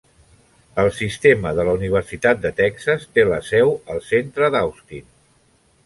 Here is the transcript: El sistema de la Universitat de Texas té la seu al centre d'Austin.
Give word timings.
El 0.83 0.87
sistema 0.99 1.51
de 1.59 1.67
la 1.67 1.75
Universitat 1.79 2.41
de 2.47 2.53
Texas 2.63 3.07
té 3.19 3.29
la 3.35 3.41
seu 3.53 3.79
al 3.97 4.05
centre 4.11 4.55
d'Austin. 4.57 5.11